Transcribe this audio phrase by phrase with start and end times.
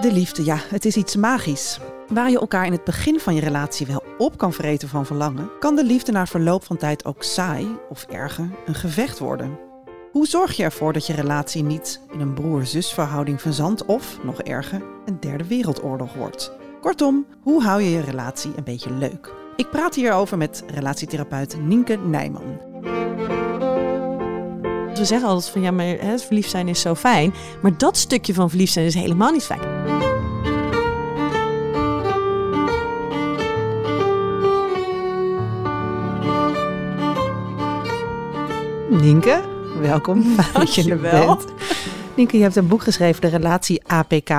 [0.00, 1.80] De liefde, ja, het is iets magisch.
[2.08, 5.50] Waar je elkaar in het begin van je relatie wel op kan vreten van verlangen,
[5.58, 9.58] kan de liefde na verloop van tijd ook saai of erger een gevecht worden.
[10.12, 14.42] Hoe zorg je ervoor dat je relatie niet in een broer-zus verhouding verzandt of, nog
[14.42, 16.52] erger, een derde wereldoorlog wordt?
[16.80, 19.32] Kortom, hoe hou je je relatie een beetje leuk?
[19.56, 22.68] Ik praat hierover met relatietherapeut Nienke Nijman.
[24.98, 27.34] We zeggen altijd van ja, maar het verliefd zijn is zo fijn.
[27.62, 29.97] Maar dat stukje van verliefd zijn is helemaal niet fijn.
[39.00, 39.44] Nienke,
[39.80, 40.22] welkom.
[40.22, 41.44] Fijn dat je er bent.
[42.16, 44.30] Nienke, je hebt een boek geschreven, De Relatie APK.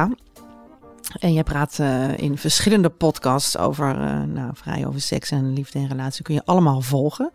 [1.19, 5.79] En je praat eh, in verschillende podcasts over, eh, nou, vrij over seks en liefde
[5.79, 6.23] en relatie.
[6.23, 7.31] Kun je allemaal volgen.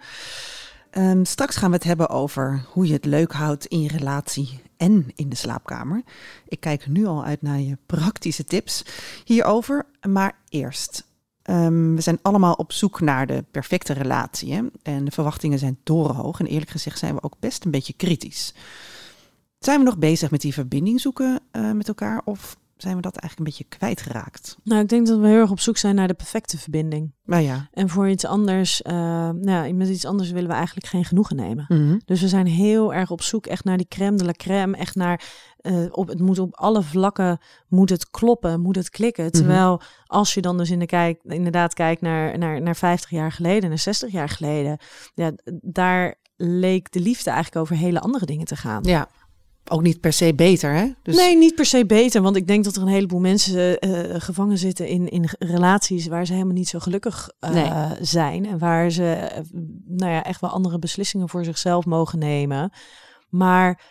[0.91, 4.61] Ehm, straks gaan we het hebben over hoe je het leuk houdt in je relatie
[4.77, 6.03] en in de slaapkamer.
[6.49, 8.85] Ik kijk nu al uit naar je praktische tips
[9.25, 9.87] hierover.
[10.09, 11.05] Maar eerst,
[11.45, 14.53] ehm, we zijn allemaal op zoek naar de perfecte relatie.
[14.53, 14.63] Hè?
[14.83, 16.41] En de verwachtingen zijn torenhoog.
[16.41, 18.55] En eerlijk gezegd zijn we ook best een beetje kritisch.
[19.59, 22.21] Zijn we nog bezig met die verbinding zoeken eh, met elkaar?
[22.25, 24.57] Of zijn we dat eigenlijk een beetje kwijtgeraakt?
[24.65, 27.13] Nou, ik denk dat we heel erg op zoek zijn naar de perfecte verbinding.
[27.25, 27.69] Nou ja.
[27.73, 28.95] En voor iets anders, eh,
[29.31, 31.65] nou, ja, met iets anders willen we eigenlijk geen genoegen nemen.
[31.69, 31.99] Mhm.
[32.05, 34.77] Dus we zijn heel erg op zoek echt naar die crème de la crème.
[34.77, 35.25] Echt naar,
[35.57, 39.33] eh, op, het moet op alle vlakken moet het kloppen, moet het klikken.
[39.33, 43.33] Terwijl als je dan dus in de kijk, inderdaad kijkt naar, naar, naar 50 jaar
[43.33, 44.79] geleden, naar 60 jaar geleden.
[45.15, 48.83] Ja, daar leek de liefde eigenlijk over hele andere dingen te gaan.
[48.83, 49.09] Ja.
[49.71, 50.93] Ook niet per se beter, hè?
[51.03, 52.23] Dus, Nee, niet per se beter.
[52.23, 56.27] Want ik denk dat er een heleboel mensen eh, gevangen zitten in, in relaties waar
[56.27, 57.97] ze helemaal niet zo gelukkig eh, Nee.
[58.01, 58.47] zijn.
[58.47, 59.43] En waar ze eh,
[59.87, 62.73] nou ja, echt wel andere beslissingen voor zichzelf mogen nemen.
[63.29, 63.83] Maar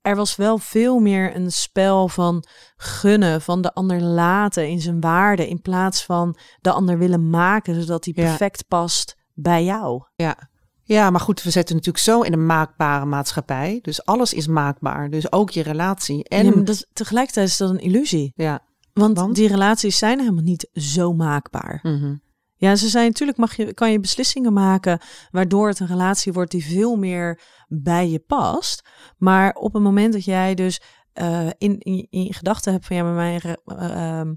[0.00, 2.44] er was wel veel meer een spel van
[2.76, 5.48] gunnen, van de ander laten in zijn waarde.
[5.48, 8.22] In plaats van de ander willen maken, zodat hij Ja.
[8.22, 10.02] perfect past bij jou.
[10.16, 10.48] Ja.
[10.88, 13.78] Ja, maar goed, we zitten natuurlijk zo in een maakbare maatschappij.
[13.82, 15.10] Dus alles is maakbaar.
[15.10, 16.24] Dus ook je relatie.
[16.28, 18.32] En En dat, tegelijkertijd is dat een illusie.
[18.34, 18.64] ja.
[18.92, 19.34] Want, Want?
[19.34, 21.80] die relaties zijn helemaal niet zo maakbaar.
[21.82, 22.14] Mhm.
[22.56, 26.50] Ja, ze zijn natuurlijk mag je, kan je beslissingen maken waardoor het een relatie wordt
[26.50, 28.88] die veel meer bij je past.
[29.16, 30.80] Maar op het moment dat jij dus
[31.12, 31.78] eh, in,
[32.10, 34.34] in, gedachten hebt van ja, maar mijn, eh, ehm,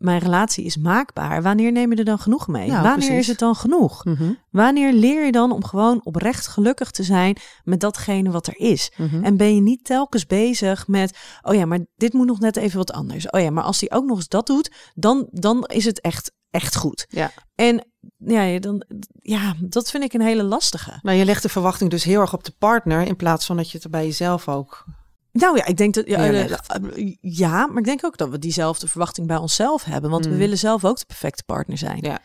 [0.00, 1.42] mijn relatie is maakbaar.
[1.42, 2.66] Wanneer neem je er dan genoeg mee?
[2.66, 3.18] Ja, Wanneer precies.
[3.18, 4.04] is het dan genoeg?
[4.04, 4.32] Mhm.
[4.50, 8.92] Wanneer leer je dan om gewoon oprecht gelukkig te zijn met datgene wat er is?
[8.96, 9.24] Mhm.
[9.24, 12.78] En ben je niet telkens bezig met, oh ja, maar dit moet nog net even
[12.78, 13.30] wat anders.
[13.30, 16.32] Oh ja, maar als hij ook nog eens dat doet, dan, dan is het echt,
[16.50, 17.06] echt goed.
[17.08, 17.30] Ja.
[17.54, 17.84] En
[18.16, 18.84] ja, dan,
[19.20, 20.98] ja, dat vind ik een hele lastige.
[21.02, 23.70] Nou, je legt de verwachting dus heel erg op de partner in plaats van dat
[23.70, 24.84] je het er bij jezelf ook.
[25.32, 28.38] Nou ja, ik denk dat ja, eh, eh, ja, maar ik denk ook dat we
[28.38, 30.38] diezelfde verwachting bij onszelf hebben, want we Mm.
[30.38, 31.98] willen zelf ook de perfecte partner zijn.
[32.00, 32.18] Ja.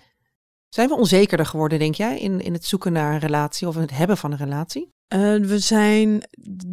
[0.70, 3.82] Zijn we onzekerder geworden, denk jij, in, in het zoeken naar een relatie of in
[3.82, 4.95] het hebben van een relatie?
[5.08, 6.24] Eh, we zijn,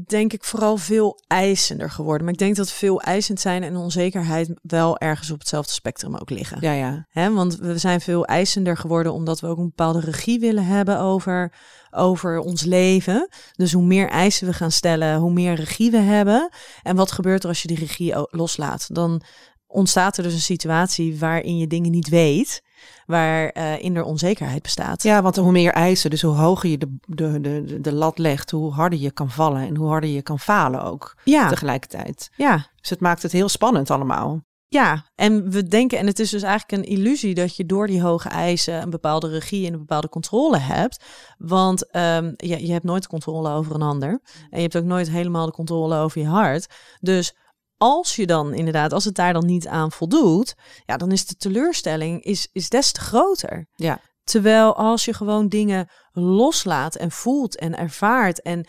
[0.07, 2.25] denk ik, vooral veel eisender geworden.
[2.25, 6.31] Maar ik denk dat veel eisend zijn en onzekerheid wel ergens op hetzelfde spectrum ook
[6.31, 6.59] liggen.
[6.61, 7.07] Ja, ja.
[7.09, 10.99] Hè, want we zijn veel eisender geworden omdat we ook een bepaalde regie willen hebben
[10.99, 11.53] over,
[11.91, 13.29] over ons leven.
[13.53, 16.51] Dus hoe meer eisen we gaan stellen, hoe meer regie we hebben.
[16.83, 18.95] En wat gebeurt er als je die regie loslaat?
[18.95, 19.23] Dan
[19.73, 22.63] ontstaat er dus een situatie waarin je dingen niet weet,
[23.07, 25.03] waarin er onzekerheid bestaat.
[25.03, 28.51] Ja, want hoe meer eisen, dus hoe hoger je de, de, de, de lat legt,
[28.51, 32.31] hoe harder je kan vallen en hoe harder je kan falen ook ja, tegelijkertijd.
[32.37, 32.71] ja.
[32.81, 34.43] Dus het maakt het heel spannend allemaal.
[34.73, 38.03] Ja, en we denken, en het is dus eigenlijk een illusie dat je door die
[38.03, 41.05] hoge eisen een bepaalde regie en een bepaalde controle hebt.
[41.39, 44.21] Want ehm, je, je hebt nooit controle over een ander.
[44.51, 46.67] En je hebt ook nooit helemaal de controle over je hart.
[47.01, 47.35] Dus
[47.83, 50.55] als je dan inderdaad, als het daar dan niet aan voldoet,
[50.85, 53.67] ja, dan is de teleurstelling is, is des te groter.
[53.75, 54.01] Ja.
[54.25, 58.67] Terwijl als je gewoon dingen loslaat en voelt en ervaart en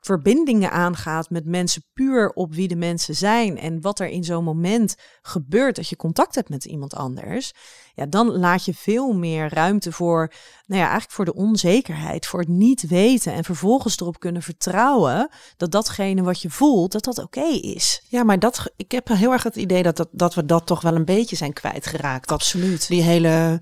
[0.00, 4.44] verbindingen aangaat met mensen puur op wie de mensen zijn en wat er in zo'n
[4.44, 7.52] moment gebeurt dat je contact hebt met iemand anders,
[7.94, 10.32] ja, dan laat je veel meer ruimte voor,
[10.66, 15.28] nou ja, eigenlijk voor de onzekerheid, voor het niet weten en vervolgens erop kunnen vertrouwen
[15.56, 18.04] dat datgene wat je voelt, dat dat oké is.
[18.08, 20.80] Ja, maar dat, ik heb heel erg het idee dat, dat, dat we dat toch
[20.80, 22.28] wel een beetje zijn kwijtgeraakt.
[22.28, 22.88] Dat Absoluut.
[22.88, 23.60] die hele,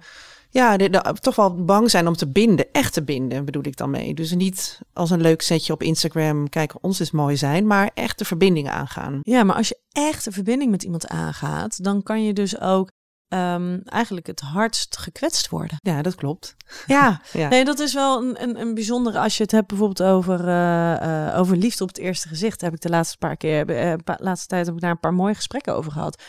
[0.52, 3.76] ja, de, de- toch wel bang zijn om te binden, echt te binden bedoel ik
[3.76, 4.14] dan mee.
[4.14, 8.18] Dus niet als een leuk setje op Instagram, kijk, ons is mooi zijn, maar echt
[8.18, 9.20] de verbindingen aangaan.
[9.22, 12.90] Ja, maar als je echt een verbinding met iemand aangaat, dan kan je dus ook
[13.28, 15.76] ehm, eigenlijk het hardst gekwetst worden.
[15.80, 16.56] Ja, dat klopt.
[16.86, 17.48] Ja, Ja.
[17.48, 19.18] nee, dat is wel een, een, een bijzondere.
[19.18, 22.72] Als je het hebt bijvoorbeeld over, eh, eh, over liefde op het eerste gezicht, heb
[22.74, 23.64] ik de laatste paar keer,
[24.04, 26.22] paar- laatste tijd heb ik daar een paar mooie gesprekken over gehad.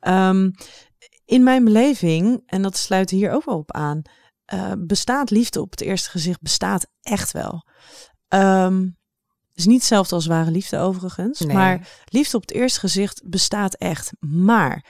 [0.00, 0.50] Ehm,
[1.24, 4.02] in mijn beleving, en dat sluit hier ook wel op aan,
[4.44, 7.66] eh, bestaat liefde op het eerste gezicht bestaat echt wel.
[8.28, 8.88] Ehm
[9.54, 11.56] is niet hetzelfde als ware liefde overigens, Nee.
[11.56, 14.12] maar liefde op het eerste gezicht bestaat echt.
[14.20, 14.84] Maar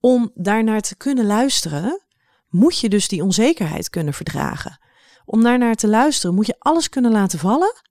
[0.00, 2.02] om daarnaar te kunnen luisteren,
[2.48, 4.80] moet je dus die onzekerheid kunnen verdragen.
[5.24, 7.82] Om daarnaar te luisteren moet je alles kunnen laten vallen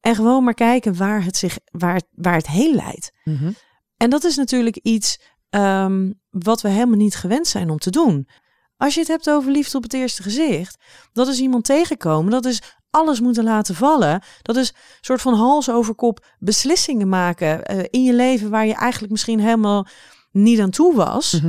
[0.00, 3.12] en gewoon maar kijken waar het, zich, waar, waar het heen leidt.
[3.24, 3.52] Mhm.
[3.96, 5.20] En dat is natuurlijk iets
[5.52, 8.28] ehm, wat we helemaal niet gewend zijn om te doen.
[8.76, 10.76] Als je het hebt over liefde op het eerste gezicht,
[11.12, 14.22] dat is iemand tegenkomen, dat is alles moeten laten vallen.
[14.42, 18.66] Dat is een soort van hals over kop beslissingen maken eh, in je leven waar
[18.66, 19.86] je eigenlijk misschien helemaal
[20.30, 21.40] niet aan toe was.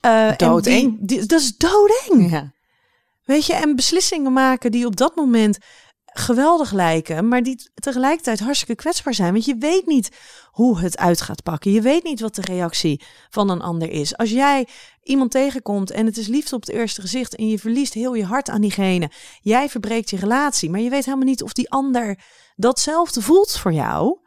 [0.00, 0.96] Eh, en Doodeng.
[0.98, 2.30] die- die- dat is doodeng.
[2.30, 2.52] Ja.
[3.24, 5.58] Weet je, en beslissingen maken die op dat moment
[6.20, 9.32] geweldig lijken, maar die tegelijkertijd hartstikke kwetsbaar zijn.
[9.32, 10.10] Want je weet niet
[10.50, 11.72] hoe het uit gaat pakken.
[11.72, 14.16] Je weet niet wat de reactie van een ander is.
[14.16, 14.66] Als jij
[15.02, 18.24] iemand tegenkomt en het is liefde op het eerste gezicht en je verliest heel je
[18.24, 22.18] hart aan diegene, jij verbreekt je relatie, maar je weet helemaal niet of die ander
[22.56, 24.18] datzelfde voelt voor jou.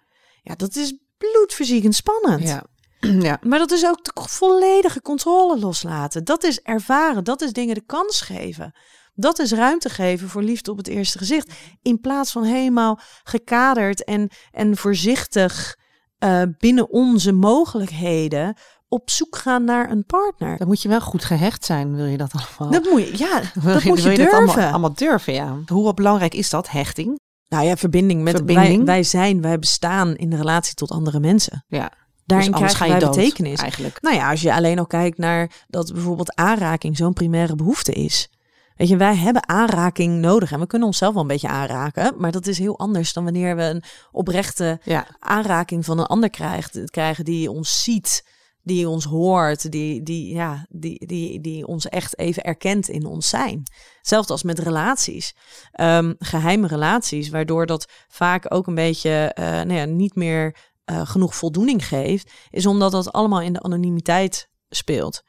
[0.41, 2.47] Ja, dat is bloedverziekend spannend.
[2.47, 2.63] Ja.
[3.27, 3.39] ja.
[3.41, 6.23] Maar dat is ook de volledige controle loslaten.
[6.23, 7.23] Dat is ervaren.
[7.23, 8.73] Dat is dingen de kans geven.
[9.13, 11.53] Dat is ruimte geven voor liefde op het eerste gezicht.
[11.81, 15.77] In plaats van helemaal gekaderd en, en voorzichtig
[16.17, 18.57] eh, binnen onze mogelijkheden
[18.87, 20.57] op zoek gaan naar een partner.
[20.57, 22.81] Dan moet je wel goed gehecht zijn, wil je dat allemaal.
[22.81, 24.37] Dat moet je, ja, Wil dat moet je dat durven.
[24.37, 25.57] allemaal, allemaal durven, ja.
[25.65, 27.19] Hoe belangrijk is dat, hechting?
[27.47, 28.75] Nou ja, verbinding met Verbinding.
[28.75, 31.65] Wij, wij zijn, wij bestaan in relatie tot andere mensen.
[31.67, 31.91] Ja.
[32.25, 33.59] Daarin dus je wij dood, betekenis.
[33.59, 34.01] eigenlijk.
[34.01, 38.29] Nou ja, als je alleen al kijkt naar dat bijvoorbeeld aanraking zo'n primaire behoefte is.
[38.75, 42.31] Weet je, wij hebben aanraking nodig en we kunnen onszelf wel een beetje aanraken, maar
[42.31, 45.07] dat is heel anders dan wanneer we een oprechte Ja.
[45.19, 48.23] aanraking van een ander krijgt, krijgen die ons ziet,
[48.61, 53.29] die ons hoort, die, die, ja, die, die, die ons echt even erkent in ons
[53.29, 53.63] zijn.
[53.97, 55.35] Hetzelfde als met relaties.
[55.71, 60.55] Ehm, geheime relaties, waardoor dat vaak ook een beetje eh, nou ja, niet meer
[60.85, 65.23] eh, genoeg voldoening geeft, is omdat dat allemaal in de anonimiteit speelt.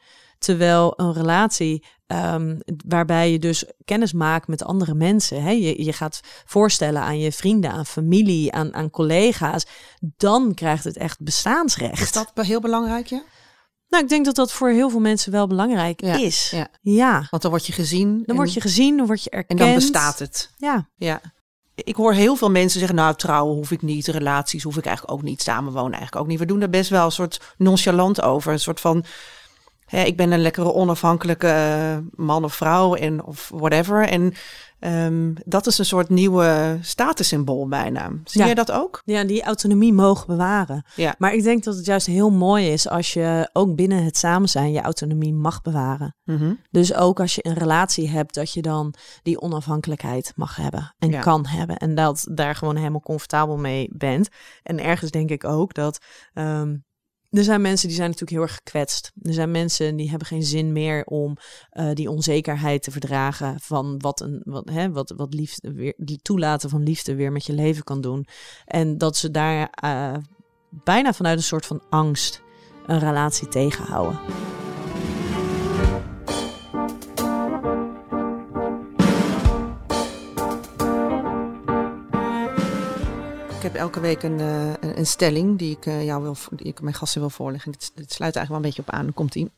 [0.45, 5.93] Terwijl een relatie ehm, waarbij je dus kennis maakt met andere mensen, hè, je, je
[5.93, 9.67] gaat voorstellen aan je vrienden, aan familie, aan, aan collega's,
[10.17, 12.01] dan krijgt het echt bestaansrecht.
[12.01, 13.23] Is dat heel belangrijk, ja?
[13.89, 16.51] Nou, ik denk dat dat voor heel veel mensen wel belangrijk Ja, is.
[16.51, 16.69] ja.
[16.81, 17.27] ja.
[17.31, 18.23] Want dan word je gezien.
[18.27, 19.59] Dan word je gezien, dan word je En erkend.
[19.59, 20.51] dan bestaat het.
[20.57, 21.21] Ja, Ja.
[21.75, 25.17] Ik hoor heel veel mensen zeggen, nou trouwen hoef ik niet, relaties hoef ik eigenlijk
[25.17, 26.39] ook niet, samenwonen eigenlijk ook niet.
[26.39, 28.53] We doen er best wel een soort nonchalant over.
[28.53, 29.05] Een soort van,
[29.95, 34.09] hè, ik ben een lekkere onafhankelijke eh, man of vrouw en of whatever.
[34.09, 34.33] En
[34.79, 38.11] ehm, dat is een soort nieuwe statussymbool bijna.
[38.25, 38.47] Zie Ja.
[38.47, 39.03] jij dat ook?
[39.05, 40.85] ja, die autonomie mogen bewaren.
[40.97, 41.15] Ja.
[41.19, 44.49] Maar ik denk dat het juist heel mooi is als je ook binnen het samen
[44.49, 46.17] zijn je autonomie mag bewaren.
[46.25, 46.53] Mhm.
[46.71, 51.11] Dus ook als je een relatie hebt, dat je dan die onafhankelijkheid mag hebben en
[51.11, 51.21] Ja.
[51.21, 51.77] kan hebben.
[51.77, 54.29] En dat daar gewoon helemaal comfortabel mee bent.
[54.63, 55.99] En ergens denk ik ook dat.
[56.35, 56.75] ehm,
[57.35, 59.13] er zijn mensen die zijn natuurlijk heel erg gekwetst.
[59.23, 61.37] Er zijn mensen die hebben geen zin meer om
[61.71, 66.71] eh, die onzekerheid te verdragen van wat een wat, hè, wat, wat liefde weer toelaten
[66.71, 68.27] van liefde weer met je leven kan doen.
[68.65, 70.15] En dat ze daar eh,
[70.71, 72.43] bijna vanuit een soort van angst
[72.87, 74.19] een relatie tegenhouden.
[83.75, 86.81] Heb elke week een, eh, een, een stelling die ik, eh, jou wil, die ik
[86.81, 87.73] mijn gasten wil voorleggen.
[87.73, 89.05] Dit, dit sluit eigenlijk wel een beetje op aan.
[89.05, 89.51] Dan komt ie.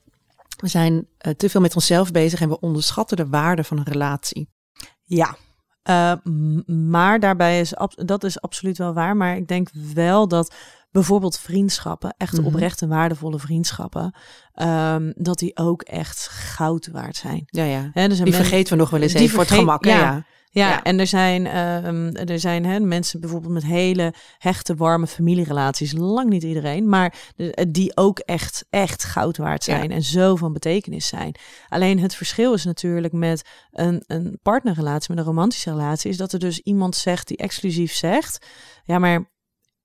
[0.56, 3.85] We zijn eh, te veel met onszelf bezig en we onderschatten de waarde van een
[3.85, 4.49] relatie.
[5.04, 5.37] Ja,
[6.66, 9.16] maar daarbij is dat is absoluut wel waar.
[9.16, 10.54] Maar ik denk wel dat
[10.90, 12.46] bijvoorbeeld vriendschappen, echt Mhm.
[12.46, 14.14] oprecht en waardevolle vriendschappen,
[14.52, 17.42] ehm, dat die ook echt goud waard zijn.
[17.46, 17.90] Ja, ja.
[17.92, 19.85] Er zijn Die vergeten we nog wel eens even voor het gemak.
[19.85, 19.99] ja.
[19.99, 20.25] Ja.
[20.56, 20.82] Ja, Ja.
[20.82, 25.92] en er zijn, ehm, er zijn hè, mensen bijvoorbeeld met hele hechte, warme familierelaties.
[25.92, 29.76] Lang niet iedereen, maar de- die ook echt, echt goud waard Ja.
[29.76, 31.34] zijn en zo van betekenis zijn.
[31.68, 36.32] Alleen het verschil is natuurlijk met een, een partnerrelatie, met een romantische relatie, is dat
[36.32, 38.46] er dus iemand zegt die exclusief zegt:
[38.84, 39.30] Ja, maar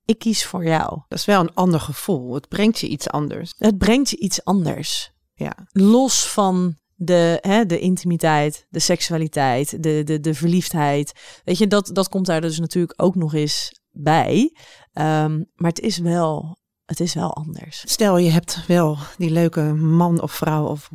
[0.05, 1.01] ik kies voor jou.
[1.07, 2.33] Dat is wel een ander gevoel.
[2.33, 3.53] Het brengt je iets anders.
[3.57, 5.11] Het brengt je iets anders.
[5.33, 5.53] Ja.
[5.71, 11.12] Los van de, hè, de intimiteit, de seksualiteit, de, de, de verliefdheid.
[11.43, 14.55] Weet je, dat, dat komt daar dus natuurlijk ook nog eens bij.
[14.93, 17.84] Ehm, maar het is wel, het is wel anders.
[17.86, 20.89] Stel je hebt wel die leuke man of vrouw of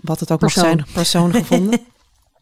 [0.00, 0.64] wat het ook Persoon.
[0.64, 1.80] mag zijn, persoon gevonden.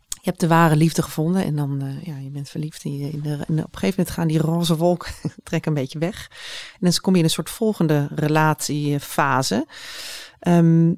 [0.09, 2.85] je hebt de ware liefde gevonden en dan, eh, ja, je bent verliefd.
[2.85, 5.13] En je, in de, en op een gegeven moment gaan die roze wolken
[5.45, 6.29] trekken een beetje weg.
[6.73, 9.67] En dan kom je in een soort volgende relatiefase.
[10.39, 10.93] Ehm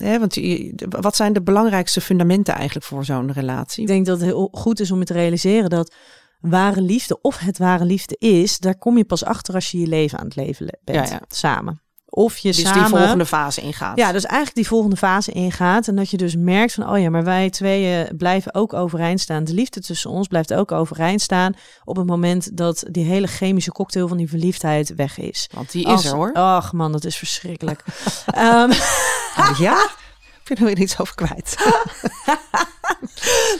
[0.00, 3.80] hè, want je- wat zijn de belangrijkste fundamenten eigenlijk voor zo'n relatie?
[3.82, 5.94] Ik denk dat het heel goed is om je te realiseren dat
[6.40, 9.86] ware liefde of het ware liefde is, daar kom je pas achter als je je
[9.86, 11.22] leven aan het leven le- bent Ja, ja.
[11.28, 11.82] samen.
[12.10, 13.96] Of je dus samen die volgende fase ingaat.
[13.98, 15.88] Ja, dus eigenlijk die volgende fase ingaat.
[15.88, 19.44] En dat je dus merkt van, oh ja, maar wij tweeën blijven ook overeind staan.
[19.44, 21.54] De liefde tussen ons blijft ook overeind staan.
[21.84, 25.48] Op het moment dat die hele chemische cocktail van die verliefdheid weg is.
[25.54, 26.32] Want die is er hoor.
[26.32, 27.84] Ach man, dat is verschrikkelijk.
[28.26, 28.72] Ehm,
[29.58, 29.86] Ja?
[30.50, 31.56] Heb je er iets over kwijt?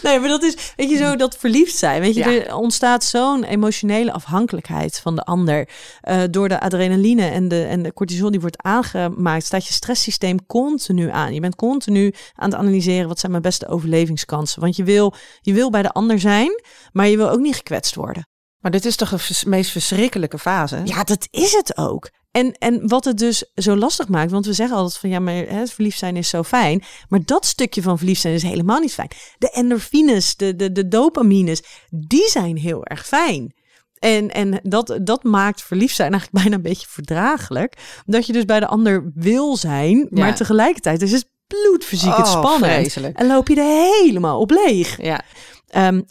[0.02, 2.00] nee, maar dat is, weet je, zo dat verliefd zijn.
[2.00, 2.44] Weet je, Ja.
[2.44, 5.68] er ontstaat zo'n emotionele afhankelijkheid van de ander.
[6.00, 10.46] Eh, door de adrenaline en de, en de cortisol die wordt aangemaakt, staat je stresssysteem
[10.46, 11.34] continu aan.
[11.34, 14.60] Je bent continu aan het analyseren wat zijn mijn beste overlevingskansen.
[14.60, 17.94] Want je wil, je wil bij de ander zijn, maar je wil ook niet gekwetst
[17.94, 18.28] worden.
[18.58, 20.80] Maar dit is toch de meest verschrikkelijke fase?
[20.84, 22.10] Ja, dat is het ook.
[22.30, 25.34] En, en wat het dus zo lastig maakt, want we zeggen altijd van ja, maar
[25.34, 26.82] hè, het verliefd zijn is zo fijn.
[27.08, 29.10] Maar dat stukje van verliefd zijn is helemaal niet fijn.
[29.38, 33.54] De endorfines, de, de, de dopamines, die zijn heel erg fijn.
[33.98, 37.76] En, en dat, dat maakt verliefd zijn eigenlijk bijna een beetje verdraaglijk.
[38.06, 40.32] Dat je dus bij de ander wil zijn, maar Ja.
[40.34, 42.72] tegelijkertijd is het bloedfysiek het Oh, spannend.
[42.72, 43.18] vreselijk.
[43.18, 45.02] En loop je er helemaal op leeg.
[45.02, 45.22] Ja.
[45.70, 46.02] Ehm,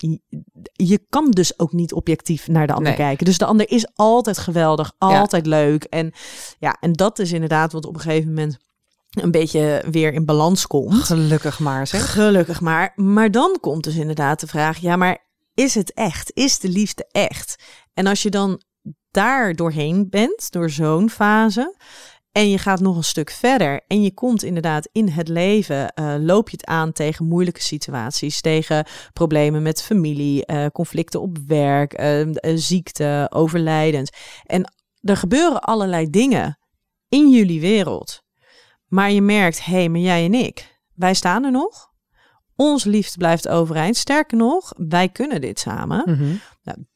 [0.73, 2.97] je, kan dus ook niet objectief naar de ander Nee.
[2.97, 3.25] kijken.
[3.25, 5.83] Dus de ander is altijd geweldig, altijd leuk.
[5.83, 6.11] En
[6.59, 8.57] ja, en dat is inderdaad wat op een gegeven moment
[9.09, 11.03] een beetje weer in balans komt.
[11.03, 12.11] Gelukkig maar zeg.
[12.11, 12.91] Gelukkig maar.
[12.95, 15.17] Maar dan komt dus inderdaad de vraag: ja, maar
[15.53, 16.31] is het echt?
[16.33, 17.55] Is de liefde echt?
[17.93, 18.61] En als je dan
[19.11, 21.75] daar doorheen bent, door zo'n fase.
[22.31, 26.15] En je gaat nog een stuk verder en je komt inderdaad in het leven, eh,
[26.19, 31.93] loop je het aan tegen moeilijke situaties, tegen problemen met familie, eh, conflicten op werk,
[31.93, 34.11] eh, ziekte, overlijdens.
[34.43, 36.59] En er gebeuren allerlei dingen
[37.07, 38.23] in jullie wereld.
[38.87, 41.87] Maar je merkt, hé, hey, maar jij en ik, wij staan er nog.
[42.55, 43.97] Onze liefde blijft overeind.
[43.97, 46.03] Sterker nog, wij kunnen dit samen.
[46.05, 46.35] Mhm.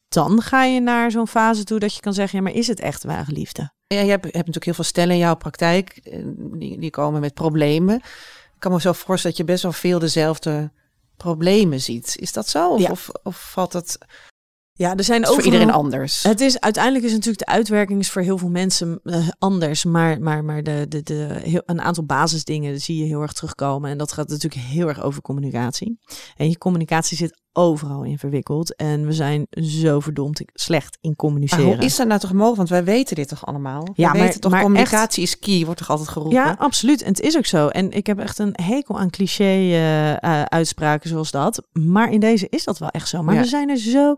[0.07, 2.79] Dan ga je naar zo'n fase toe dat je kan zeggen, ja, maar is het
[2.79, 3.73] echt ware liefde?
[3.93, 5.99] Ja, je hebt, hebt natuurlijk heel veel stellen in jouw praktijk.
[6.03, 7.95] eh, Die, die komen met problemen.
[7.95, 10.71] Ik kan me zo voorstellen dat je best wel veel dezelfde
[11.17, 12.15] problemen ziet.
[12.19, 12.69] Is dat zo?
[12.73, 12.89] Of, Ja.
[12.91, 13.97] of, of valt het
[14.75, 16.23] Ja, er zijn is voor iedereen anders?
[16.23, 20.21] Het is uiteindelijk is natuurlijk de uitwerking is voor heel veel mensen eh, anders, maar,
[20.21, 23.89] maar, maar de, de, de, heel, een aantal basisdingen zie je heel erg terugkomen.
[23.89, 25.99] En dat gaat natuurlijk heel erg over communicatie.
[26.37, 28.75] En je communicatie zit overal in verwikkeld.
[28.75, 31.65] En we zijn zo verdomd slecht in Maar communiceren.
[31.65, 32.57] hoe is dat nou toch mogelijk?
[32.57, 33.87] Want wij weten dit toch allemaal?
[33.93, 36.37] Ja, we maar- weten toch, maar communicatie is key, wordt toch altijd geroepen?
[36.37, 37.01] Ja, absoluut.
[37.01, 37.67] En het is ook zo.
[37.67, 41.67] En ik heb echt een hekel aan cliché eh, eh, uitspraken zoals dat.
[41.71, 43.23] Maar in deze is dat wel echt zo.
[43.23, 43.41] Maar Ja.
[43.41, 44.15] we zijn er zo,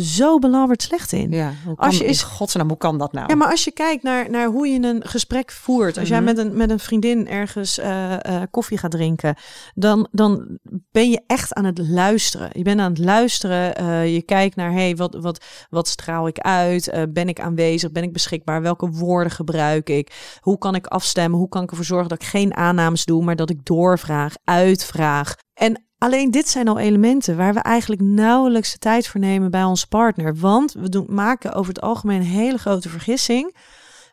[0.00, 1.30] zo belabberd slecht in.
[1.30, 3.26] Ja, hoe Als je is- godsnaam, hoe kan dat nou?
[3.28, 6.26] Ja, maar als je kijkt naar, naar hoe je een gesprek voert, als jij Mhm.
[6.26, 9.34] met een, met een vriendin ergens eh, eh, koffie gaat drinken,
[9.74, 10.58] dan, dan
[10.90, 12.50] ben je echt aan het luisteren.
[12.52, 16.38] Je bent aan het luisteren, eh, je kijkt naar, hey, wat, wat, wat straal ik
[16.38, 17.06] uit?
[17.08, 17.92] Ben ik aanwezig?
[17.92, 18.62] Ben ik beschikbaar?
[18.62, 20.36] Welke woorden gebruik ik?
[20.40, 21.38] Hoe kan ik afstemmen?
[21.38, 25.34] Hoe kan ik ervoor zorgen dat ik geen aannames doe, maar dat ik doorvraag, uitvraag?
[25.54, 29.64] En Alleen dit zijn al elementen waar we eigenlijk nauwelijks de tijd voor nemen bij
[29.64, 30.36] ons partner.
[30.36, 33.56] Want we doen, maken over het algemeen een hele grote vergissing.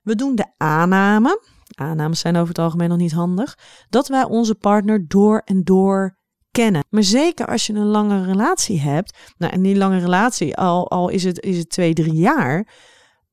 [0.04, 1.42] We doen de aanname,
[1.75, 3.58] aannames zijn over het algemeen nog niet handig,
[3.90, 6.18] dat wij onze partner door en door
[6.52, 6.84] kennen.
[6.90, 11.10] Maar zeker als je een lange relatie hebt, nou en die lange relatie, al, al
[11.10, 12.68] is, het, is het twee, drie jaar,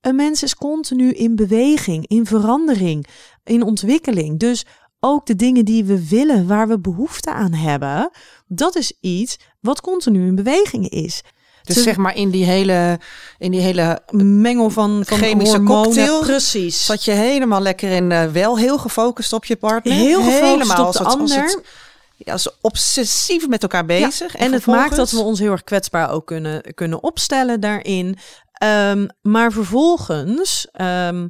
[0.01, 3.07] een mens is continu in beweging, in verandering,
[3.45, 4.39] in ontwikkeling.
[4.39, 4.67] Dus
[5.01, 8.11] ook de dingen die we willen, waar we behoefte aan hebben,
[8.53, 11.23] dat is iets wat continu in beweging is.
[11.63, 12.99] dus Ze- zeg maar in die hele,
[13.39, 15.83] in die hele mengel van, van Chemische hormonen.
[15.85, 16.21] cocktail.
[16.21, 16.85] Precies.
[16.85, 19.95] zat je helemaal lekker in, eh, wel heel gefocust op je partner.
[19.95, 21.43] Heel gefocust op als de het- als ander.
[21.43, 21.61] het-
[22.17, 24.35] ja, als obsessief met elkaar bezig.
[24.37, 28.19] en het maakt dat we ons heel erg kwetsbaar ook kunnen, kunnen opstellen daarin.
[28.53, 31.29] Ehm, maar vervolgens ehm,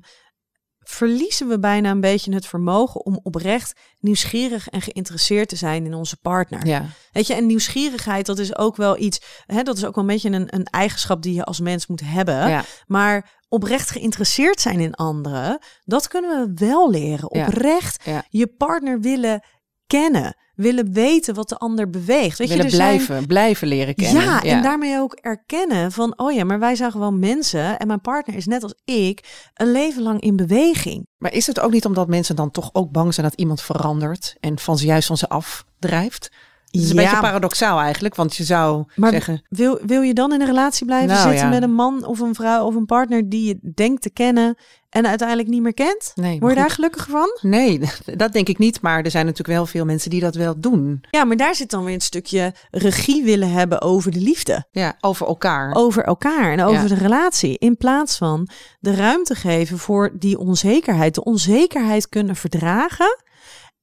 [0.90, 5.94] verliezen we bijna een beetje het vermogen om oprecht nieuwsgierig en geïnteresseerd te zijn in
[5.94, 6.66] onze partner.
[6.66, 10.04] Ja, Weet je, en nieuwsgierigheid, dat is ook wel iets, hè, dat is ook wel
[10.04, 12.48] een beetje een, een eigenschap die je als mens moet hebben.
[12.48, 12.64] ja.
[12.86, 17.30] Maar oprecht geïnteresseerd zijn in anderen, dat kunnen we wel leren.
[17.30, 18.24] Oprecht Ja.
[18.28, 19.42] je partner willen
[19.90, 22.38] kennen, willen weten wat de ander beweegt.
[22.38, 23.26] Weet willen je, er blijven, zijn...
[23.26, 24.22] blijven leren kennen.
[24.22, 28.00] Ja, en daarmee ook erkennen van, oh ja, maar wij zijn gewoon mensen en mijn
[28.00, 31.06] partner is net als ik een leven lang in beweging.
[31.18, 34.36] Maar is het ook niet omdat mensen dan toch ook bang zijn dat iemand verandert
[34.40, 36.30] en van ze juist van ze afdrijft?
[36.70, 37.02] Het is een Ja.
[37.02, 40.86] beetje paradoxaal eigenlijk, want je zou Maar zeggen, wil, wil je dan in een relatie
[40.86, 41.48] blijven Nou, zitten ja.
[41.52, 44.54] met een man of een vrouw of een partner die je denkt te kennen
[44.88, 46.12] en uiteindelijk niet meer kent?
[46.14, 46.74] nee, Word je daar goed.
[46.74, 47.38] gelukkiger van?
[47.50, 47.80] Nee,
[48.16, 48.80] dat denk ik niet.
[48.80, 51.04] Maar er zijn natuurlijk wel veel mensen die dat wel doen.
[51.10, 54.66] Ja, maar daar zit dan weer een stukje regie willen hebben over de liefde.
[54.70, 55.74] Ja, over elkaar.
[55.74, 56.88] Over elkaar en over Ja.
[56.88, 57.58] de relatie.
[57.58, 58.48] In plaats van
[58.80, 61.14] de ruimte geven voor die onzekerheid.
[61.14, 63.22] De onzekerheid kunnen verdragen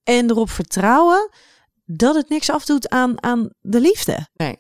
[0.04, 1.30] en erop vertrouwen
[1.88, 4.28] dat het niks afdoet aan, aan de liefde.
[4.34, 4.58] Nee.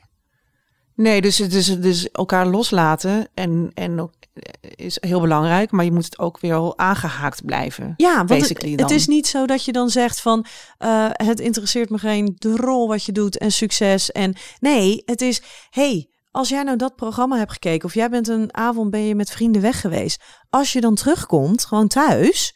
[0.96, 5.72] Nee, dus, dus, dus elkaar loslaten en, en ook, eh, is heel belangrijk.
[5.72, 7.94] Maar je moet het ook weer aangehaakt blijven.
[7.98, 8.92] Ja, want het, Basically het dan.
[8.92, 10.46] is niet zo dat je dan zegt van
[10.78, 14.12] eh, het interesseert me geen de rol wat je doet en succes.
[14.12, 18.28] En nee, het is hey, als jij nou dat programma hebt gekeken of jij bent
[18.28, 20.24] een avond ben je met vrienden weg geweest.
[20.50, 22.56] Als je dan terugkomt, gewoon thuis,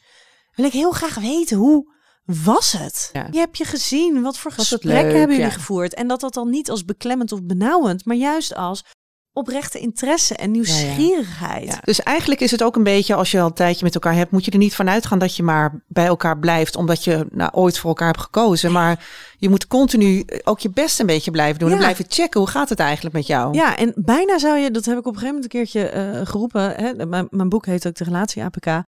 [0.51, 1.94] wil ik heel graag weten hoe
[2.43, 3.09] was het?
[3.13, 3.27] Ja.
[3.31, 5.17] Je hebt je gezien, wat voor Was gesprekken leuk?
[5.17, 5.57] hebben jullie Ja.
[5.57, 5.93] gevoerd?
[5.93, 8.83] En dat dat dan niet als beklemmend of benauwend, maar juist als
[9.33, 11.65] oprechte interesse en nieuwsgierigheid.
[11.65, 14.13] Ja, dus eigenlijk is het ook een beetje, als je al een tijdje met elkaar
[14.15, 17.25] hebt, moet je er niet van uitgaan dat je maar bij elkaar blijft, omdat je
[17.31, 18.71] nou, ooit voor elkaar hebt gekozen.
[18.71, 19.05] Maar
[19.38, 21.71] je moet continu ook je best een beetje blijven doen.
[21.71, 23.53] En blijven checken, hoe gaat het eigenlijk met jou?
[23.53, 26.25] Ja, en bijna zou je, dat heb ik op een gegeven moment een keertje eh,
[26.27, 26.75] geroepen.
[26.75, 28.65] Hè, mijn, mijn boek heet ook de relatie APK.
[28.65, 28.83] eh,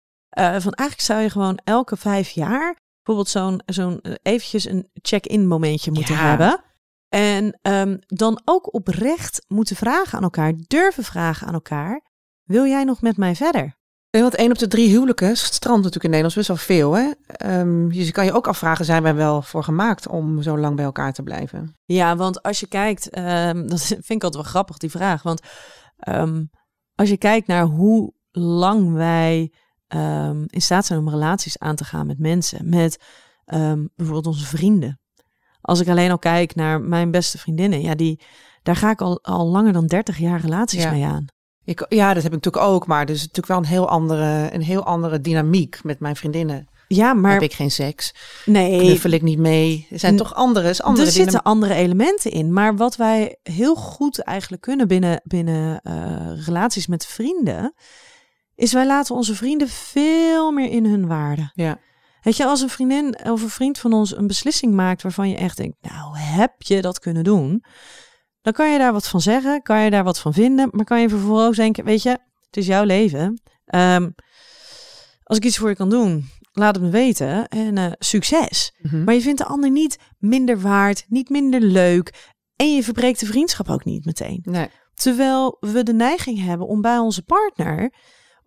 [0.59, 2.77] van eigenlijk zou je gewoon elke vijf jaar
[3.09, 6.21] bijvoorbeeld zo'n zo'n eh, eventjes een check-in momentje moeten Ja.
[6.21, 6.61] hebben.
[7.09, 12.01] En ehm, dan ook oprecht moeten vragen aan elkaar, durven vragen aan elkaar.
[12.45, 13.77] Wil jij nog met mij verder?
[14.11, 16.93] En want één op de drie huwelijken strandt natuurlijk in Nederland best wel veel.
[16.93, 17.11] Hè?
[17.27, 20.77] Ehm, dus je kan je ook afvragen, zijn wij wel voor gemaakt om zo lang
[20.77, 21.75] bij elkaar te blijven?
[21.85, 25.23] Ja, want als je kijkt, ehm, dat vind ik altijd wel grappig die vraag.
[25.23, 25.41] Want
[26.95, 29.53] als je kijkt naar hoe lang wij
[29.89, 32.99] ehm, in staat zijn om relaties aan te gaan met mensen, met
[33.45, 35.01] ehm, bijvoorbeeld onze vrienden.
[35.61, 38.21] Als ik alleen al kijk naar mijn beste vriendinnen, ja, die,
[38.63, 40.91] daar ga ik al, al langer dan 30 jaar relaties Ja.
[40.91, 41.25] mee aan.
[41.65, 44.49] Ik, ja, dat heb ik natuurlijk ook, maar er is natuurlijk wel een heel andere,
[44.53, 46.69] een heel andere dynamiek met mijn vriendinnen.
[46.89, 48.15] Ja, maar Heb ik geen seks?
[48.45, 49.87] nee, Knuffel ik niet mee?
[49.91, 52.53] Er zijn N- toch andere, is andere er zitten andere elementen in.
[52.53, 57.75] Maar wat wij heel goed eigenlijk kunnen binnen, binnen eh, relaties met vrienden,
[58.59, 61.51] is wij laten onze vrienden veel meer in hun waarde.
[61.55, 61.79] Ja.
[62.23, 65.37] Weet je, als een vriendin of een vriend van ons een beslissing maakt waarvan je
[65.37, 67.65] echt denkt, nou heb je dat kunnen doen?
[68.43, 71.01] Dan kan je daar wat van zeggen, kan je daar wat van vinden, maar kan
[71.01, 72.11] je vervolgens denken, weet je,
[72.47, 73.41] het is jouw leven.
[73.65, 74.11] Ehm,
[75.23, 78.73] als ik iets voor je kan doen, laat het me weten en eh, succes.
[78.79, 79.05] Mhm.
[79.05, 82.33] Maar je vindt de ander niet minder waard, niet minder leuk.
[82.57, 84.41] En je verbreekt de vriendschap ook niet meteen.
[84.43, 84.69] Nee.
[84.95, 87.93] Terwijl we de neiging hebben om bij onze partner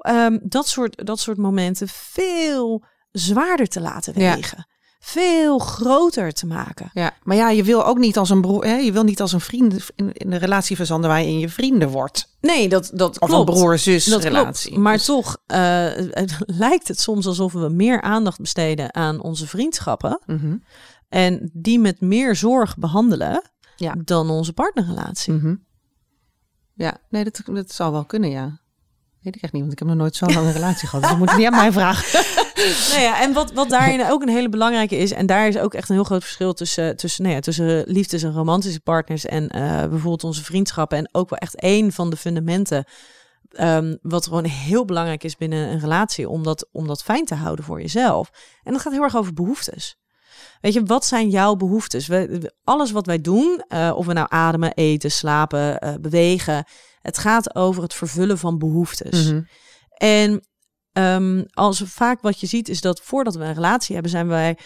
[0.01, 4.35] ehm, dat, soort, dat soort momenten veel zwaarder te laten Ja.
[4.35, 4.65] wegen.
[5.03, 6.89] Veel groter te maken.
[6.93, 9.31] Ja, maar ja, je wil ook niet als een broer, hè, je wil niet als
[9.33, 12.35] een vriend in, in een relatie verzanden waar je in je vrienden wordt.
[12.41, 13.49] Nee, dat, dat Of klopt.
[13.49, 14.67] een broer-zus dat relatie.
[14.69, 14.83] klopt.
[14.83, 15.87] Maar Dus- toch eh,
[16.65, 20.21] lijkt het soms alsof we meer aandacht besteden aan onze vriendschappen.
[20.25, 20.57] Mhm.
[21.09, 23.41] En die met meer zorg behandelen
[23.75, 23.95] Ja.
[24.03, 25.33] dan onze partnerrelatie.
[25.33, 25.55] Mhm.
[26.73, 28.59] Ja, nee, dat, dat zou wel kunnen, ja.
[29.21, 31.01] Weet ik echt niet, want ik heb nog nooit zo'n lange relatie gehad.
[31.03, 32.23] Dus je moet niet aan mij vragen.
[32.89, 35.73] Nou ja, en wat, wat daarin ook een hele belangrijke is, en daar is ook
[35.73, 39.49] echt een heel groot verschil tussen, tussen, nou ja, tussen liefdes- en romantische partners en
[39.49, 40.97] eh, bijvoorbeeld onze vriendschappen.
[40.97, 42.85] En ook wel echt één van de fundamenten,
[43.51, 47.35] ehm, wat gewoon heel belangrijk is binnen een relatie, om dat, om dat fijn te
[47.35, 48.29] houden voor jezelf.
[48.63, 49.97] En dat gaat heel erg over behoeftes.
[50.61, 52.07] Weet je, wat zijn jouw behoeftes?
[52.07, 56.65] We, we- alles wat wij doen, eh, of we nou ademen, eten, slapen, eh, bewegen,
[57.01, 59.27] het gaat over het vervullen van behoeftes.
[59.97, 60.45] En
[60.91, 64.57] ehm, als vaak wat je ziet is dat voordat we een relatie hebben, zijn wij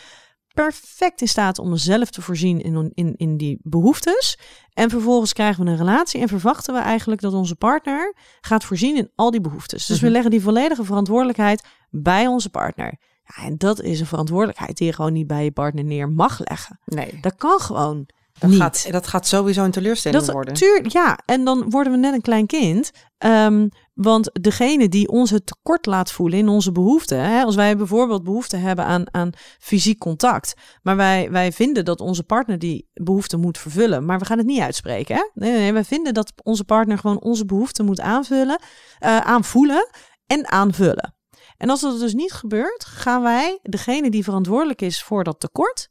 [0.54, 4.38] perfect in staat om onszelf te voorzien in, in, in die behoeftes.
[4.74, 8.96] En vervolgens krijgen we een relatie en verwachten we eigenlijk dat onze partner gaat voorzien
[8.98, 9.86] in al die behoeftes.
[9.86, 10.14] Dus we Mhm.
[10.14, 12.98] leggen die volledige verantwoordelijkheid bij onze partner.
[13.24, 16.40] Ja, en dat is een verantwoordelijkheid die je gewoon niet bij je partner neer mag
[16.44, 16.80] leggen.
[16.86, 18.06] Nee, Dat kan gewoon
[18.40, 18.60] dat niet.
[18.60, 20.54] gaat, dat gaat sowieso een teleurstelling Dat, worden.
[20.54, 22.92] tuur, ja, en dan worden we net een klein kind.
[23.18, 27.20] Ehm, want degene die ons het tekort laat voelen in onze behoeften.
[27.20, 30.54] Hè, als wij bijvoorbeeld behoefte hebben aan, aan fysiek contact.
[30.82, 34.06] Maar wij, wij vinden dat onze partner die behoefte moet vervullen.
[34.06, 35.16] Maar we gaan het niet uitspreken.
[35.16, 35.30] Hè?
[35.34, 38.60] Nee, nee, nee, wij vinden dat onze partner gewoon onze behoefte moet aanvullen,
[39.00, 39.90] eh, aanvoelen
[40.28, 41.16] en aanvullen.
[41.58, 45.90] En als dat dus niet gebeurt, gaan wij, degene die verantwoordelijk is voor dat tekort,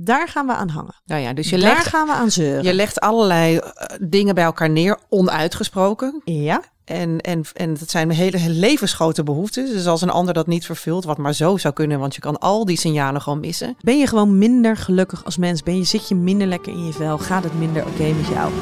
[0.00, 0.94] Daar gaan we aan hangen.
[1.06, 2.62] Nou ja, dus je Daar legt, gaan we aan zeuren.
[2.64, 6.20] je legt allerlei eh, dingen bij elkaar neer, onuitgesproken.
[6.24, 9.70] Ja, En, en, en dat zijn hele levensgrote behoeftes.
[9.72, 12.38] Dus als een ander dat niet vervult, wat maar zo zou kunnen, want je kan
[12.38, 13.76] al die signalen gewoon missen.
[13.80, 15.62] ben je gewoon minder gelukkig als mens?
[15.62, 17.18] Ben je, zit je minder lekker in je vel?
[17.18, 18.52] Gaat het minder oké met jou?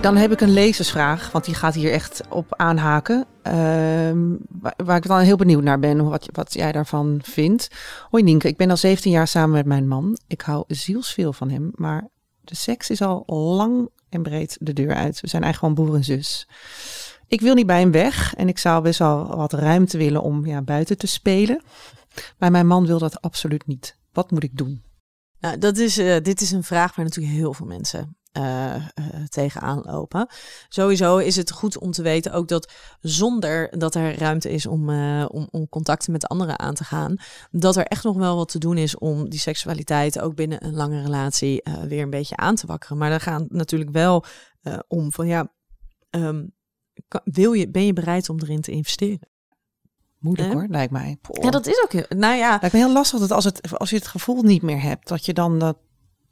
[0.00, 3.26] Dan heb ik een lezersvraag, want die gaat hier echt op aanhaken.
[3.42, 4.36] Ehm,
[4.76, 7.68] waar, ik dan heel benieuwd naar ben, wat, wat jij daarvan vindt.
[8.10, 10.18] Hoi Nienke, ik ben al 17 jaar samen met mijn man.
[10.26, 12.08] Ik hou zielsveel van hem, maar
[12.40, 15.20] de seks is al lang en breed de deur uit.
[15.20, 16.48] We zijn eigenlijk gewoon broer en zus.
[17.26, 20.46] Ik wil niet bij hem weg en ik zou best wel wat ruimte willen om
[20.46, 21.62] ja, buiten te spelen.
[22.38, 23.96] Maar mijn man wil dat absoluut niet.
[24.12, 24.82] Wat moet ik doen?
[25.40, 28.74] Nou, dat is, eh, dit is een vraag waar natuurlijk heel veel mensen eh,
[29.28, 30.26] tegenaan lopen.
[30.68, 34.90] Sowieso is het goed om te weten ook dat zonder dat er ruimte is om,
[34.90, 37.16] eh, om, om contacten met anderen aan te gaan,
[37.50, 40.74] dat er echt nog wel wat te doen is om die seksualiteit ook binnen een
[40.74, 42.96] lange relatie weer een beetje aan te wakkeren.
[42.98, 44.24] Maar dan gaat natuurlijk wel
[44.88, 45.52] om van ja,
[46.10, 46.46] ehm,
[47.08, 49.28] kan- wil je, ben je bereid om erin te investeren?
[50.18, 51.16] Moeilijk hoor, lijkt mij.
[51.22, 51.44] Poh.
[51.44, 51.92] Ja, dat is ook.
[51.92, 54.62] heel- Nou ja, Lijkt me heel lastig dat als, het, als je het gevoel niet
[54.62, 55.76] meer hebt, dat je dan dat,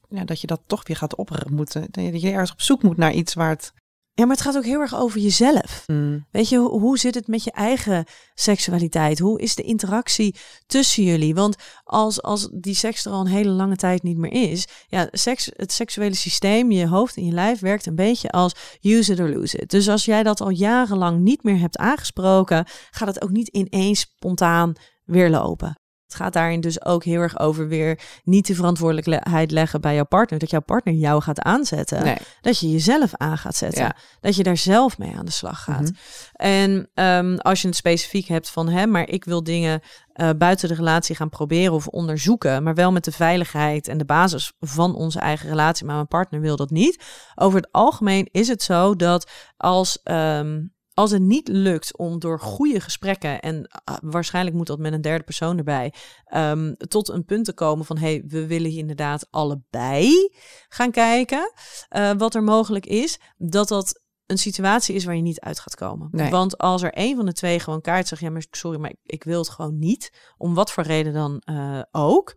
[0.08, 1.86] ja, dat, je dat toch weer gaat opmoeten.
[1.90, 3.72] Dat je, dat je ergens op zoek moet naar iets waar het.
[4.12, 5.84] ja, maar het gaat ook heel erg over jezelf.
[5.86, 9.18] mm, Weet je, hoe, hoe zit het met je eigen seksualiteit?
[9.18, 10.34] Hoe is de interactie
[10.66, 11.34] tussen jullie?
[11.34, 15.08] Want als, als die seks er al een hele lange tijd niet meer is, ja,
[15.10, 19.20] seks, het seksuele systeem, je hoofd en je lijf werkt een beetje als use it
[19.20, 19.70] or lose it.
[19.70, 24.00] Dus als jij dat al jarenlang niet meer hebt aangesproken, gaat het ook niet ineens
[24.00, 24.72] spontaan
[25.04, 25.74] weer lopen.
[26.06, 30.04] Het gaat daarin dus ook heel erg over weer niet de verantwoordelijkheid leggen bij jouw
[30.04, 30.38] partner.
[30.38, 32.04] Dat jouw partner jou gaat aanzetten.
[32.04, 32.16] nee.
[32.40, 33.82] Dat je jezelf aan gaat zetten.
[33.82, 33.96] Ja.
[34.20, 35.80] Dat je daar zelf mee aan de slag gaat.
[35.80, 35.92] Mhm.
[36.32, 39.80] En ehm, als je het specifiek hebt van, hè, maar ik wil dingen
[40.12, 44.04] eh, buiten de relatie gaan proberen of onderzoeken, maar wel met de veiligheid en de
[44.04, 47.04] basis van onze eigen relatie, maar mijn partner wil dat niet.
[47.34, 50.62] Over het algemeen is het zo dat als, ehm,
[50.96, 55.00] als het niet lukt om door goede gesprekken, en ah, waarschijnlijk moet dat met een
[55.00, 55.92] derde persoon erbij,
[56.24, 60.34] ehm, tot een punt te komen van, hé, hey, we willen hier inderdaad allebei
[60.68, 61.52] gaan kijken
[61.88, 65.74] eh, wat er mogelijk is, dat dat een situatie is waar je niet uit gaat
[65.74, 66.08] komen.
[66.10, 66.30] Nee.
[66.30, 68.98] Want als er een van de twee gewoon kaart zegt, ja, maar sorry, maar ik,
[69.02, 72.36] ik wil het gewoon niet, om wat voor reden dan eh, ook,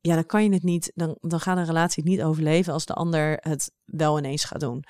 [0.00, 2.86] ja, dan kan je het niet, dan, dan gaat een relatie het niet overleven als
[2.86, 4.84] de ander het wel ineens gaat doen.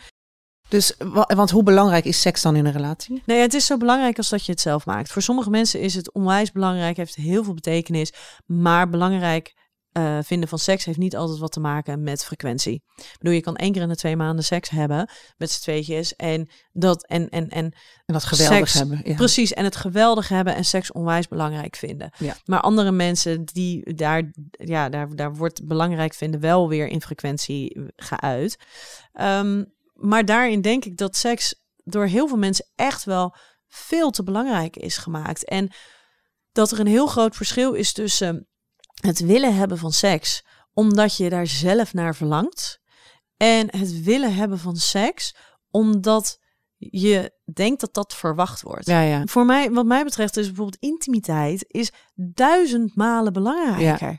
[0.71, 3.23] Dus, wa- want hoe belangrijk is seks dan in een relatie?
[3.27, 5.11] Nee, het is zo belangrijk als dat je het zelf maakt.
[5.13, 8.13] Voor sommige mensen is het onwijs belangrijk, heeft heel veel betekenis,
[8.47, 9.59] maar belangrijk
[9.93, 12.83] eh, vinden van seks heeft niet altijd wat te maken met frequentie.
[12.97, 16.17] Ik bedoel, je kan één keer in de twee maanden seks hebben met z'n tweetjes
[16.17, 17.65] en dat en en en
[18.07, 18.73] En dat geweldig Seks.
[18.73, 19.01] hebben.
[19.05, 19.15] Ja.
[19.15, 22.13] Precies, en het geweldig hebben en seks onwijs belangrijk vinden.
[22.19, 22.37] Ja.
[22.45, 27.81] Maar andere mensen die daar, ja, daar, daar wordt belangrijk vinden wel weer in frequentie
[27.97, 28.57] geuit.
[29.13, 29.65] Ehm,
[30.01, 33.37] maar daarin denk ik dat seks door heel veel mensen echt wel
[33.69, 35.45] veel te belangrijk is gemaakt.
[35.45, 35.73] En
[36.53, 38.49] dat er een heel groot verschil is tussen
[39.01, 42.81] het willen hebben van seks, omdat je daar zelf naar verlangt,
[43.37, 45.35] en het willen hebben van seks,
[45.71, 46.39] omdat
[46.77, 48.87] je denkt dat dat verwacht wordt.
[48.87, 49.27] Ja, ja.
[49.27, 54.19] Voor mij, wat mij betreft, is bijvoorbeeld intimiteit is duizend malen belangrijker.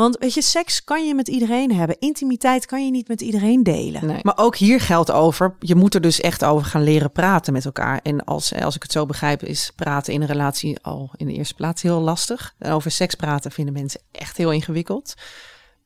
[0.00, 1.98] Want weet je, seks kan je met iedereen hebben.
[1.98, 4.06] Intimiteit kan je niet met iedereen delen.
[4.06, 4.18] Nee.
[4.22, 7.64] Maar ook hier geldt over, je moet er dus echt over gaan leren praten met
[7.64, 8.00] elkaar.
[8.02, 11.32] En als, als ik het zo begrijp, is praten in een relatie al in de
[11.32, 12.54] eerste plaats heel lastig.
[12.58, 15.14] En over seks praten vinden mensen echt heel ingewikkeld.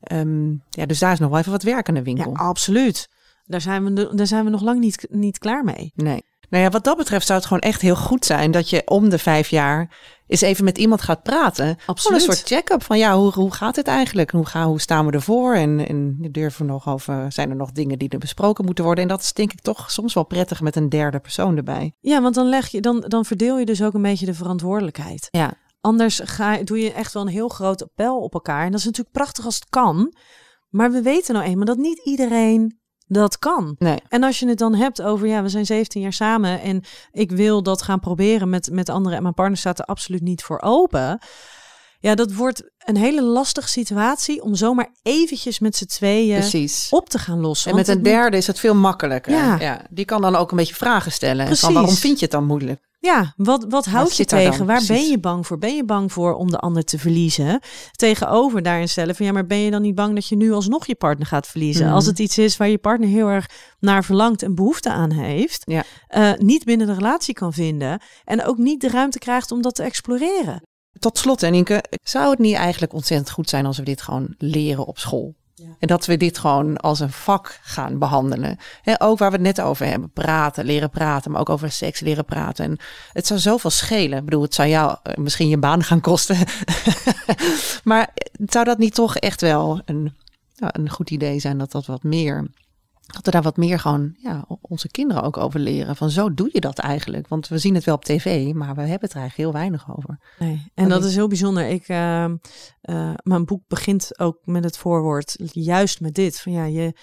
[0.01, 2.35] Ehm, ja, dus daar is nog wel even wat werk aan de Ja, winkel.
[2.35, 3.09] absoluut.
[3.45, 5.91] Daar zijn we, daar zijn we nog lang niet, niet klaar mee.
[5.95, 6.23] Nee.
[6.49, 9.09] Nou ja, wat dat betreft zou het gewoon echt heel goed zijn dat je om
[9.09, 11.77] de vijf jaar eens even met iemand gaat praten.
[11.85, 12.17] Absoluut.
[12.17, 14.31] een soort check-up van ja, hoe, hoe gaat het eigenlijk?
[14.31, 15.55] Hoe, gaan, hoe staan we ervoor?
[15.55, 19.03] En, en durven we nog over, zijn er nog dingen die er besproken moeten worden?
[19.03, 21.93] En dat is denk ik toch soms wel prettig met een derde persoon erbij.
[21.99, 25.27] Ja, want dan, leg je, dan, dan verdeel je dus ook een beetje de verantwoordelijkheid.
[25.31, 25.53] Ja,
[25.85, 28.65] Anders ga, doe je echt wel een heel groot appel op elkaar.
[28.65, 30.13] En dat is natuurlijk prachtig als het kan.
[30.69, 33.75] Maar we weten nou eenmaal dat niet iedereen dat kan.
[33.79, 33.99] nee.
[34.09, 37.31] En als je het dan hebt over, ja, we zijn 17 jaar samen en ik
[37.31, 40.61] wil dat gaan proberen met, met anderen en mijn partner staat er absoluut niet voor
[40.61, 41.19] open.
[41.99, 46.87] Ja, dat wordt een hele lastige situatie om zomaar eventjes met z'n tweeën Precies.
[46.89, 47.71] op te gaan lossen.
[47.71, 49.33] En met een moet- derde is het veel makkelijker.
[49.33, 49.59] Ja.
[49.59, 49.81] Ja.
[49.89, 51.39] die kan dan ook een beetje vragen stellen.
[51.39, 51.63] En Precies.
[51.65, 52.81] Van waarom vind je het dan moeilijk?
[53.05, 54.65] Ja, wat, wat houdt je tegen?
[54.65, 55.57] Waar ben je bang voor?
[55.57, 57.59] Ben je bang voor om de ander te verliezen?
[57.91, 60.85] Tegenover daarin stellen van ja, maar ben je dan niet bang dat je nu alsnog
[60.87, 61.85] je partner gaat verliezen?
[61.85, 61.93] Mhm.
[61.93, 65.61] Als het iets is waar je partner heel erg naar verlangt en behoefte aan heeft,
[65.65, 65.83] Ja.
[66.07, 69.75] eh, niet binnen de relatie kan vinden en ook niet de ruimte krijgt om dat
[69.75, 70.61] te exploreren.
[70.99, 74.85] Tot slot, Eninke, zou het niet eigenlijk ontzettend goed zijn als we dit gewoon leren
[74.85, 75.35] op school?
[75.55, 78.57] En dat we dit gewoon als een vak gaan behandelen.
[78.81, 80.11] Hè, ook waar we het net over hebben.
[80.11, 82.65] Praten, leren praten, maar ook over seks leren praten.
[82.65, 82.77] En
[83.13, 84.17] het zou zoveel schelen.
[84.17, 86.37] Ik bedoel, het zou jou eh, misschien je baan gaan kosten.
[87.83, 88.13] maar
[88.45, 90.13] zou dat niet toch echt wel een,
[90.55, 92.47] een goed idee zijn dat dat wat meer...
[93.05, 95.95] Dat we daar wat meer gewoon ja, onze kinderen ook over leren.
[95.95, 97.27] Van zo doe je dat eigenlijk.
[97.27, 99.97] Want we zien het wel op tv, maar we hebben het er eigenlijk heel weinig
[99.97, 100.19] over.
[100.39, 100.71] Nee.
[100.73, 101.67] En Dat dat is heel bijzonder.
[101.67, 106.39] Ik, eh, eh, mijn boek begint ook met het voorwoord, juist met dit.
[106.39, 106.93] Van ja, je,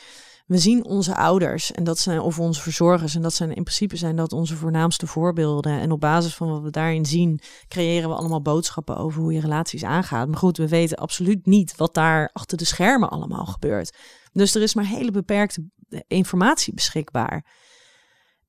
[0.47, 3.15] we zien onze ouders en dat zijn, of onze verzorgers.
[3.15, 5.81] En dat zijn in principe zijn dat onze voornaamste voorbeelden.
[5.81, 9.41] En op basis van wat we daarin zien, creëren we allemaal boodschappen over hoe je
[9.41, 10.29] relaties aangaat.
[10.29, 13.97] Maar goed, we weten absoluut niet wat daar achter de schermen allemaal gebeurt.
[14.33, 15.65] Dus er is maar hele beperkte
[16.07, 17.47] informatie beschikbaar.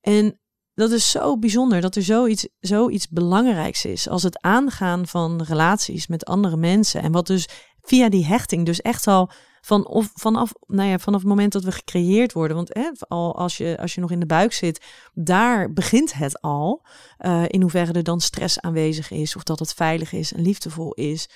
[0.02, 0.40] En
[0.74, 6.08] dat is zo bijzonder dat er zoiets, zoiets belangrijks is als het aangaan van relaties
[6.08, 7.02] met andere mensen.
[7.02, 7.48] En wat dus
[7.82, 11.64] via die hechting dus echt al van of, vanaf, nou ja, vanaf het moment dat
[11.64, 12.56] we gecreëerd worden.
[12.56, 16.42] Want hè, al als je, als je nog in de buik zit, daar begint het
[16.42, 16.86] al.
[17.18, 20.94] Eh, in hoeverre er dan stress aanwezig is, of dat het veilig is en liefdevol
[20.94, 21.30] is.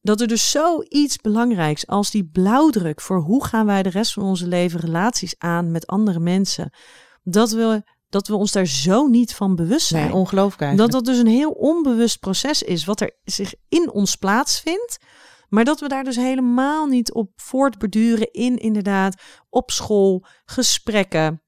[0.00, 4.22] Dat er dus zoiets belangrijks als die blauwdruk voor hoe gaan wij de rest van
[4.22, 6.72] onze leven relaties aan met andere mensen.
[7.22, 10.04] Dat we, dat we ons daar zo niet van bewust zijn.
[10.04, 14.16] Nee, ongelooflijk Dat dat dus een heel onbewust proces is, wat er zich in ons
[14.16, 14.98] plaatsvindt.
[15.48, 21.42] Maar dat we daar dus helemaal niet op voortborduren in inderdaad op school, gesprekken.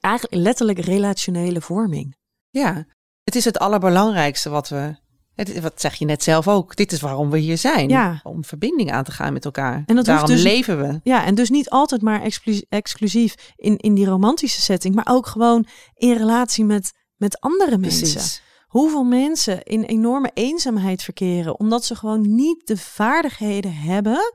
[0.00, 2.16] Eigenlijk letterlijk relationele vorming.
[2.50, 2.86] Ja,
[3.24, 4.96] het is het allerbelangrijkste wat we.
[5.36, 6.76] Het, wat zeg je net zelf ook?
[6.76, 7.88] Dit is waarom we hier zijn.
[7.88, 8.20] Ja.
[8.22, 9.82] Om verbinding aan te gaan met elkaar.
[9.86, 11.00] En dat Daarom dus- leven we.
[11.02, 15.26] Ja, en dus niet altijd maar exclu- exclusief in, in die romantische setting, maar ook
[15.26, 18.10] gewoon in relatie met, met andere mensen.
[18.10, 18.42] Precies.
[18.66, 24.32] Hoeveel mensen in enorme eenzaamheid verkeren omdat ze gewoon niet de vaardigheden hebben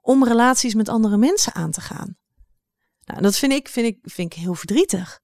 [0.00, 2.16] om relaties met andere mensen aan te gaan.
[3.04, 5.20] Nou, dat vind ik, vind ik, vind ik heel verdrietig.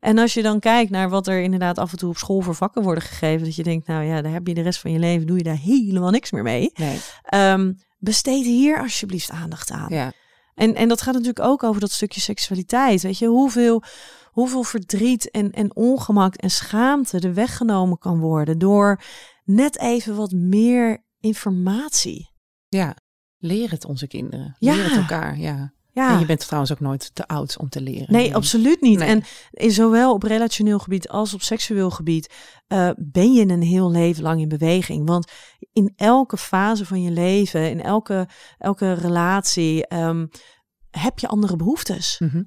[0.00, 2.54] En als je dan kijkt naar wat er inderdaad af en toe op school voor
[2.54, 4.98] vakken worden gegeven, dat je denkt, nou ja, daar heb je de rest van je
[4.98, 6.70] leven, doe je daar helemaal niks meer mee.
[6.74, 7.00] Nee.
[7.22, 9.88] Ehm, besteed hier alsjeblieft aandacht aan.
[9.88, 10.12] Ja.
[10.54, 13.02] En, en dat gaat natuurlijk ook over dat stukje seksualiteit.
[13.02, 13.82] Weet je, hoeveel,
[14.30, 19.02] hoeveel verdriet en, en ongemak en schaamte er weggenomen kan worden door
[19.44, 22.30] net even wat meer informatie.
[22.68, 22.96] ja.
[23.42, 24.56] Leer het onze kinderen.
[24.58, 24.74] Ja.
[24.74, 25.38] Leer het elkaar.
[25.38, 25.72] Ja.
[25.92, 28.12] Ja, En je bent trouwens ook nooit te oud om te leren.
[28.12, 28.98] nee, absoluut niet.
[28.98, 29.08] Nee.
[29.08, 32.34] En in zowel op relationeel gebied als op seksueel gebied
[32.66, 35.06] eh, ben je een heel leven lang in beweging.
[35.06, 35.30] Want
[35.72, 40.26] in elke fase van je leven, in elke, elke relatie, ehm,
[40.90, 42.16] heb je andere behoeftes.
[42.18, 42.42] Mhm.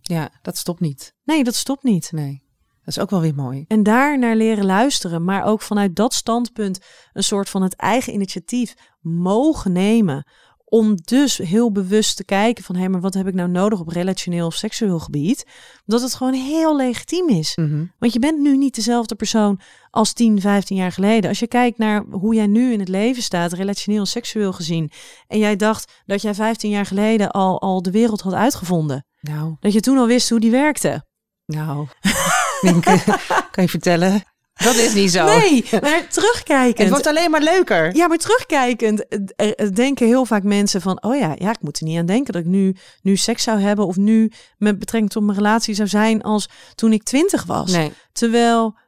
[0.00, 1.14] Ja, dat stopt niet.
[1.24, 2.12] Nee, dat stopt niet.
[2.12, 2.48] Nee.
[2.84, 3.64] Dat is ook wel weer mooi.
[3.68, 6.80] En daar naar leren luisteren, maar ook vanuit dat standpunt
[7.12, 10.26] een soort van het eigen initiatief mogen nemen.
[10.72, 13.88] Om dus heel bewust te kijken van, hé, maar wat heb ik nou nodig op
[13.88, 15.46] relationeel of seksueel gebied?
[15.84, 17.56] Dat het gewoon heel legitiem is.
[17.56, 17.84] Mhm.
[17.98, 21.28] Want je bent nu niet dezelfde persoon als 10, 15 jaar geleden.
[21.30, 24.90] Als je kijkt naar hoe jij nu in het leven staat, relationeel en seksueel gezien.
[25.26, 29.06] En jij dacht dat jij 15 jaar geleden al, al de wereld had uitgevonden.
[29.20, 31.04] Nou, Dat je toen al wist hoe die werkte.
[31.46, 31.86] nou.
[33.50, 34.22] Kan je vertellen?
[34.64, 35.24] Dat is niet zo.
[35.24, 36.78] Nee, maar terugkijkend.
[36.78, 37.96] Het wordt alleen maar leuker.
[37.96, 41.02] Ja, maar terugkijkend eh, eh, denken heel vaak mensen van...
[41.02, 43.60] oh ja, ja, ik moet er niet aan denken dat ik nu, nu seks zou
[43.60, 43.86] hebben...
[43.86, 47.72] of nu met betrekking tot mijn relatie zou zijn als toen ik twintig was.
[47.72, 47.92] Nee.
[48.12, 48.78] Terwijl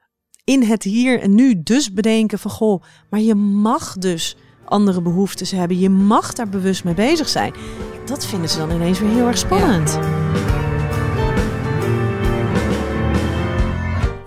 [0.45, 2.51] in het hier en nu dus bedenken van...
[2.51, 5.79] goh, maar je mag dus andere behoeftes hebben.
[5.79, 7.55] Je mag daar bewust mee bezig zijn.
[8.05, 9.99] Dat vinden ze dan ineens weer heel erg spannend.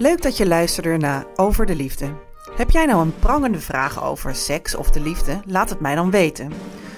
[0.05, 2.13] Leuk dat je luisterde naar Over de Liefde.
[2.55, 5.39] Heb jij nou een prangende vraag over seks of de liefde?
[5.45, 6.51] Laat het mij dan weten.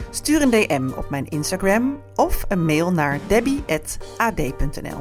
[0.09, 4.99] Stuur een DM op mijn Instagram of een mail naar debbie.ad.nl.